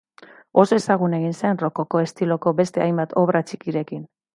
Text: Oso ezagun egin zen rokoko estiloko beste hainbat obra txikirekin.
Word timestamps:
Oso 0.61 0.77
ezagun 0.83 1.13
egin 1.19 1.37
zen 1.43 1.61
rokoko 1.65 2.03
estiloko 2.07 2.57
beste 2.65 2.87
hainbat 2.87 3.19
obra 3.27 3.49
txikirekin. 3.51 4.07